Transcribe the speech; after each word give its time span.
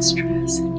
tension 0.00 0.30
and 0.30 0.77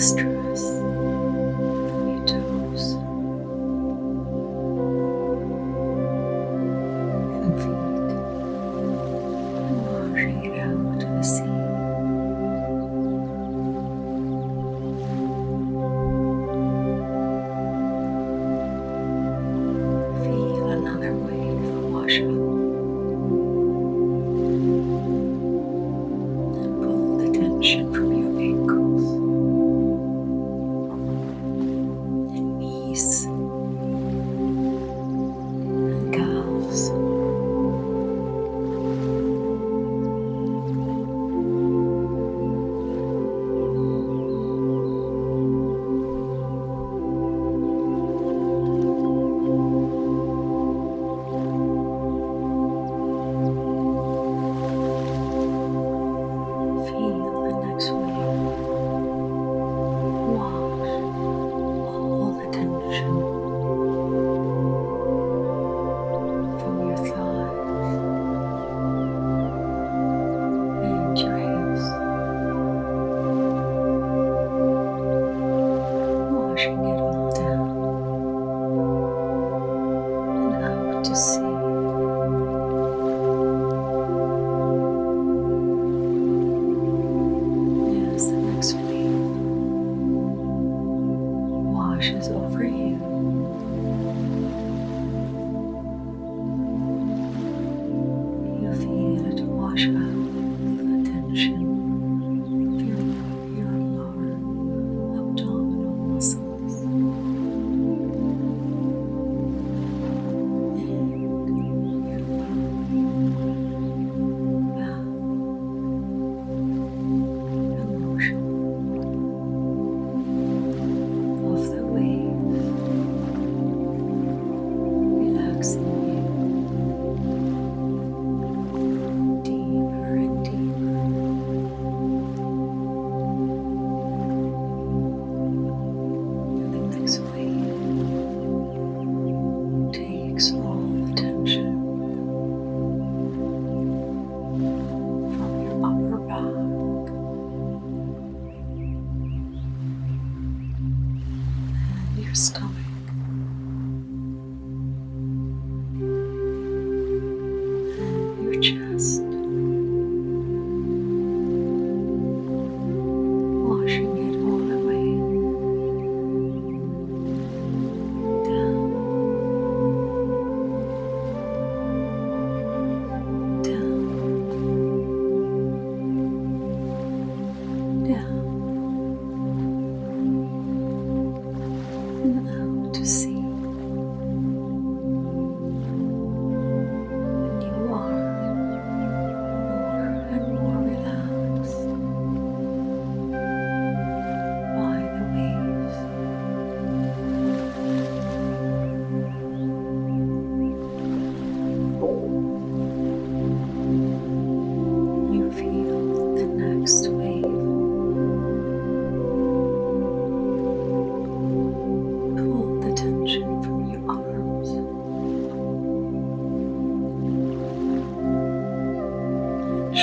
Trust. 0.00 0.29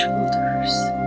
Shoulders 0.08 0.97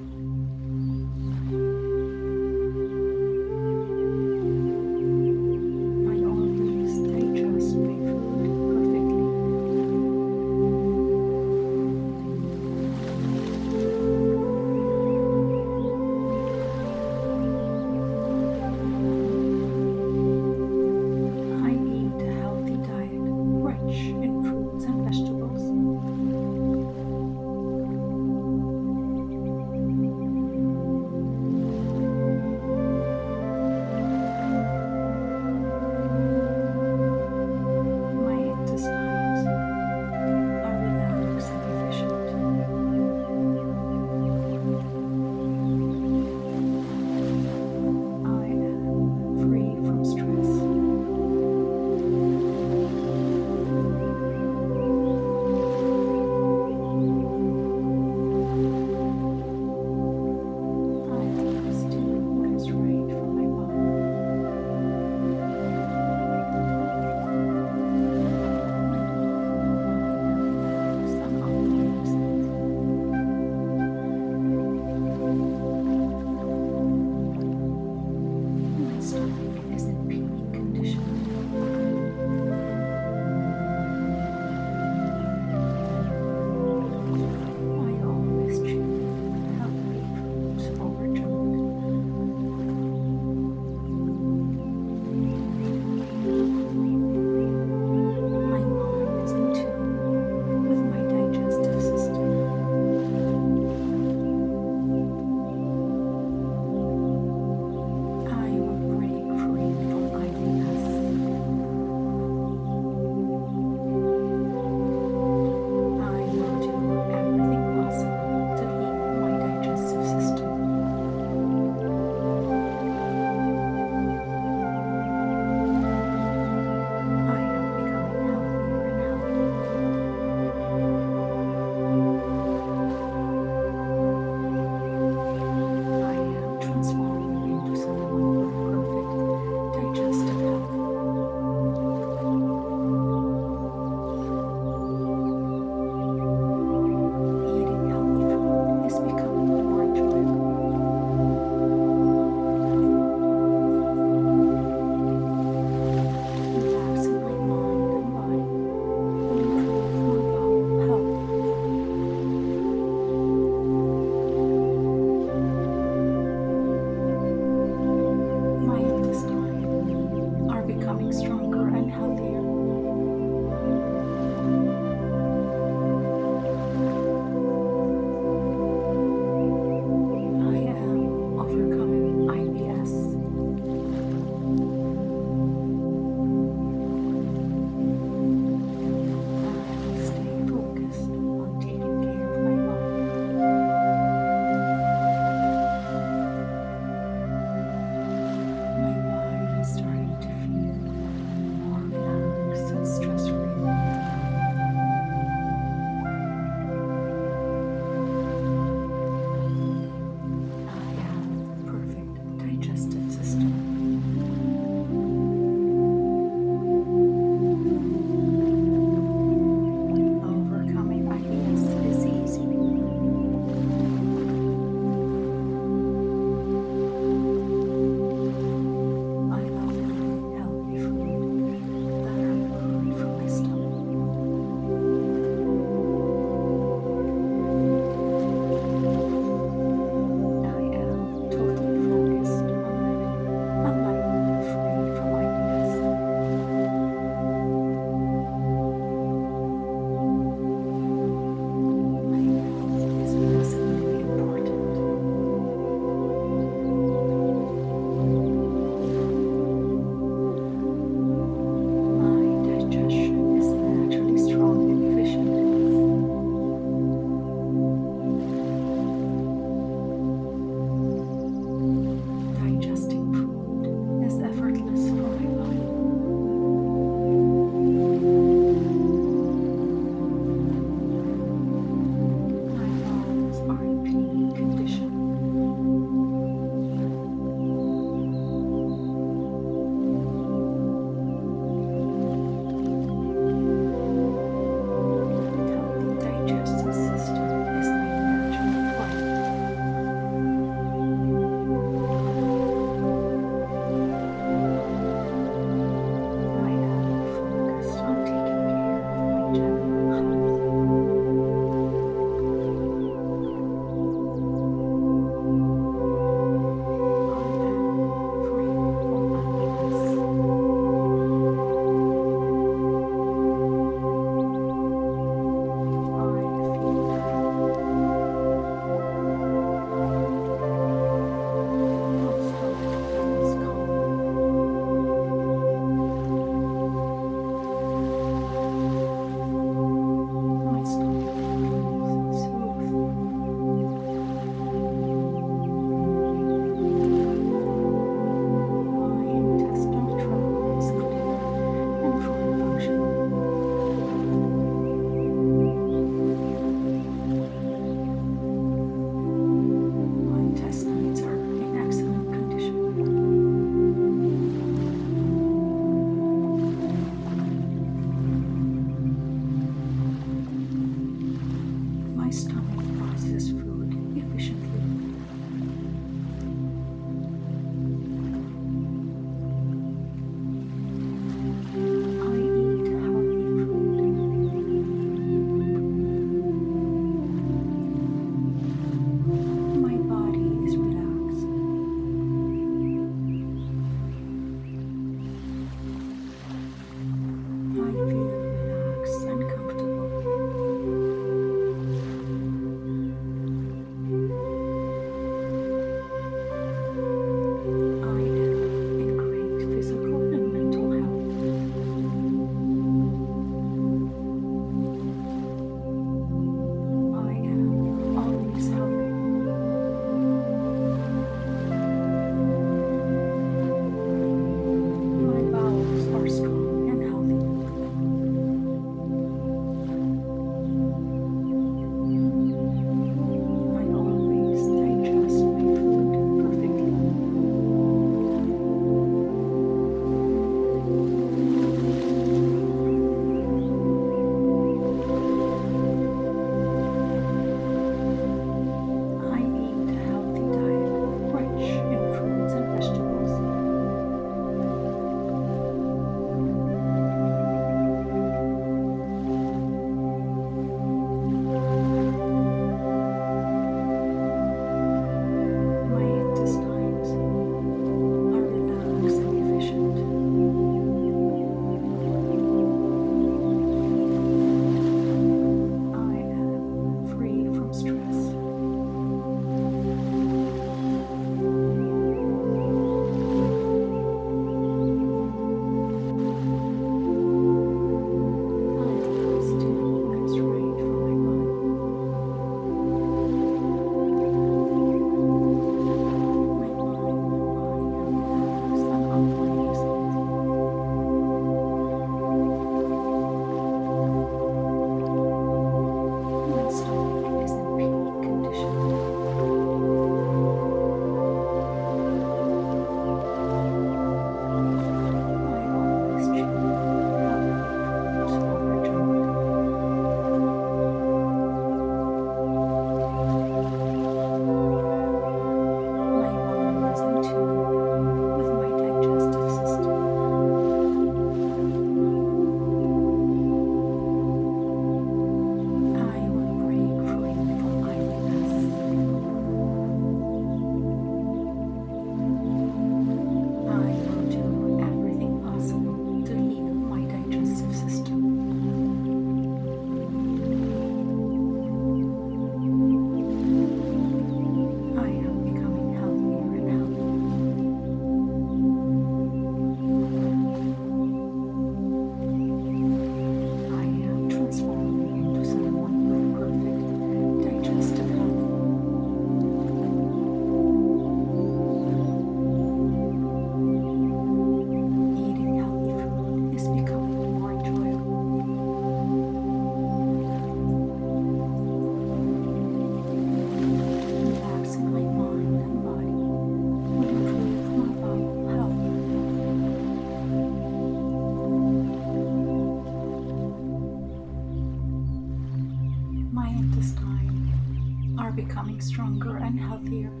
stronger 598.61 599.17
and 599.17 599.39
healthier. 599.39 600.00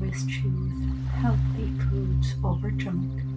Always 0.00 0.24
choose 0.26 0.72
healthy 1.20 1.70
foods 1.90 2.34
over 2.42 2.70
junk. 2.70 3.29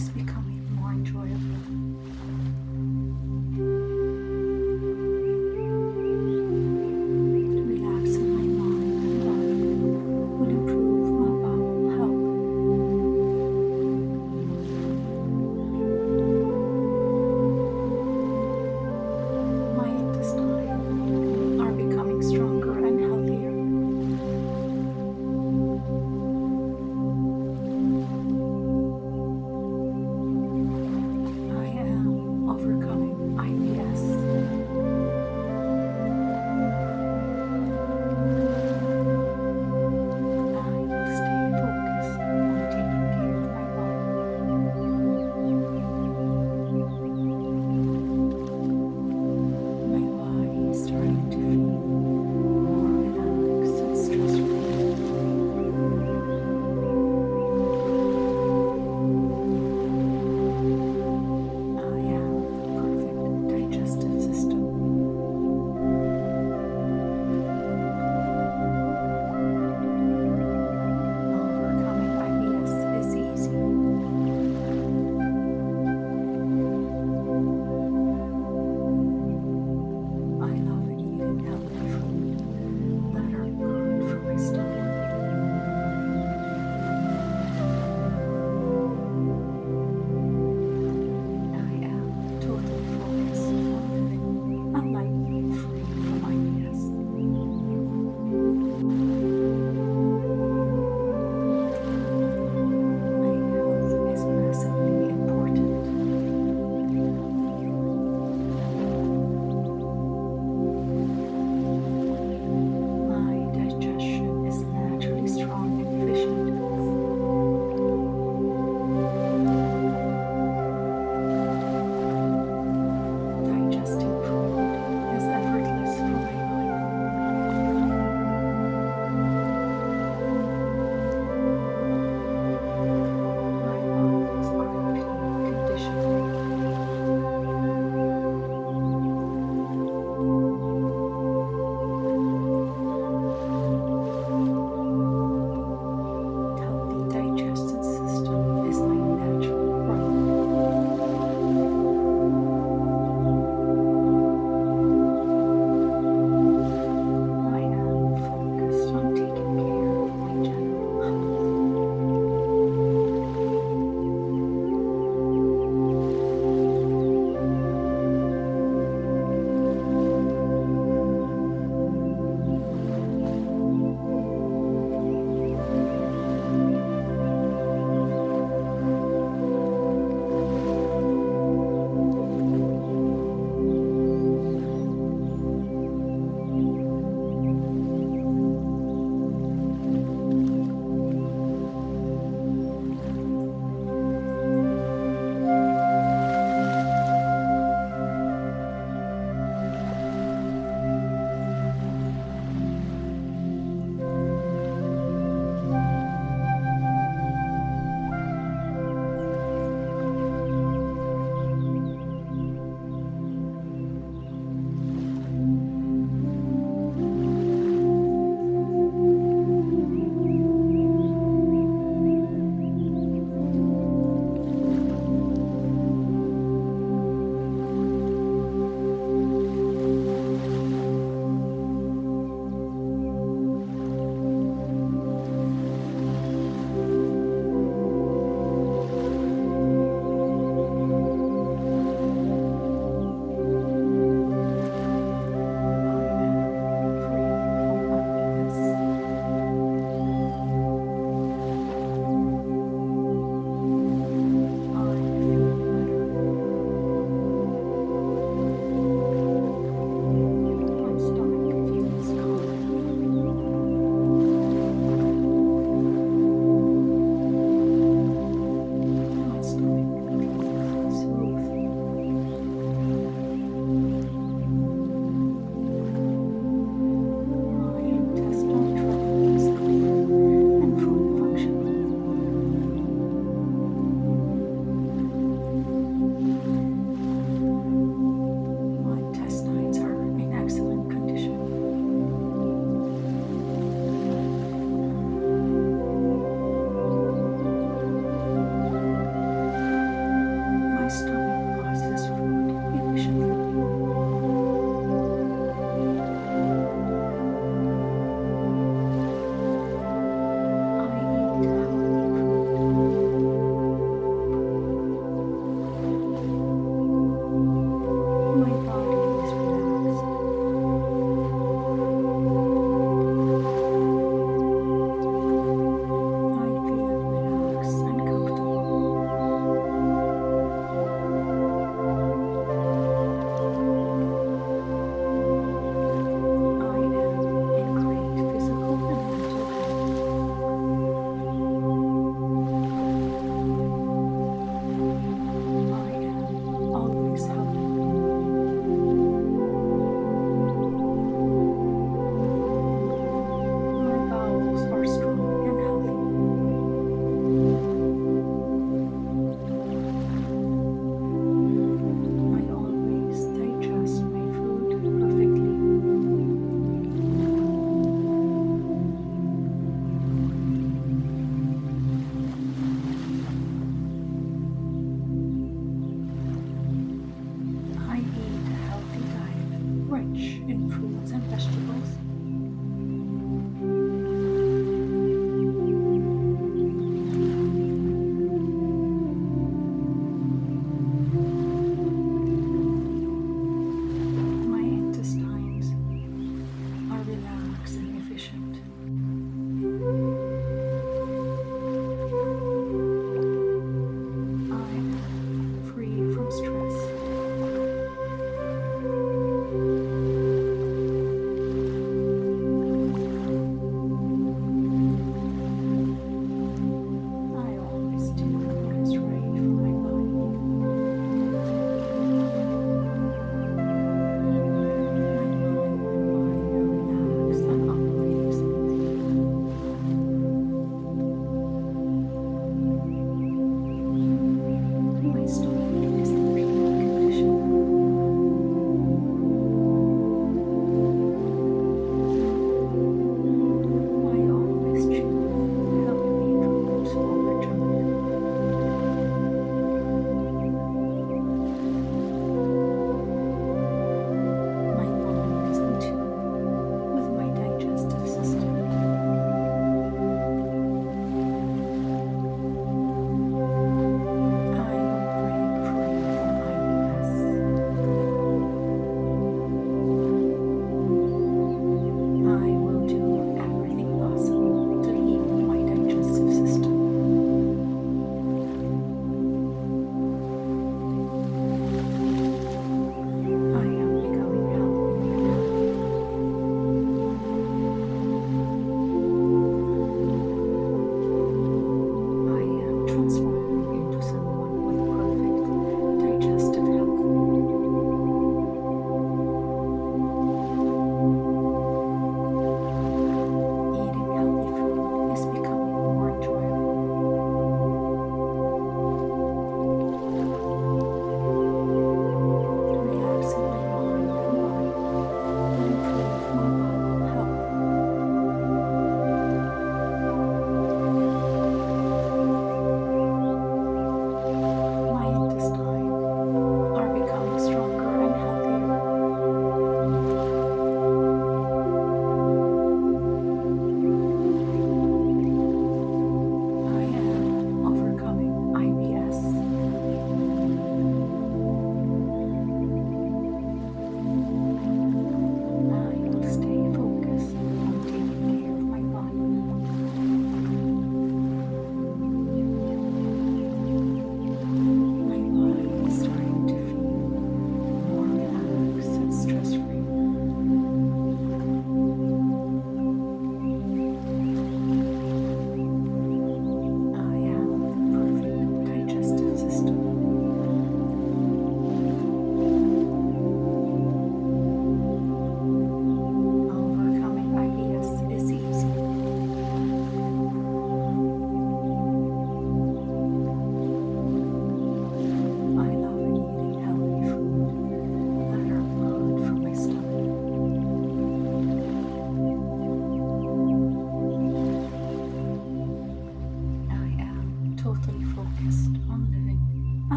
is 0.00 0.08
becoming 0.08 0.66
more 0.74 0.92
enjoyable. 0.92 1.89